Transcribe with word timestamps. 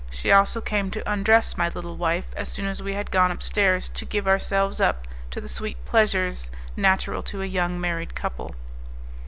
She 0.09 0.31
also 0.31 0.61
came 0.61 0.89
to 0.89 1.07
undress 1.13 1.57
my 1.57 1.69
little 1.69 1.95
wife 1.95 2.25
as 2.35 2.49
soon 2.51 2.65
as 2.65 2.81
we 2.81 2.93
had 2.95 3.11
gone 3.11 3.29
upstairs 3.29 3.87
to 3.89 4.03
give 4.03 4.27
ourselves 4.27 4.81
up 4.81 5.07
to 5.29 5.39
the 5.39 5.47
sweet 5.47 5.77
pleasures 5.85 6.49
natural 6.75 7.21
to 7.21 7.43
a 7.43 7.45
young 7.45 7.79
married 7.79 8.15
couple. 8.15 8.55